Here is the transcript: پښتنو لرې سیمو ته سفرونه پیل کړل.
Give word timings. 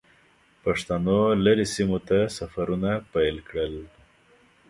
پښتنو 0.63 1.19
لرې 1.45 1.65
سیمو 1.73 1.99
ته 2.07 2.17
سفرونه 2.37 2.91
پیل 3.11 3.37
کړل. 3.49 3.75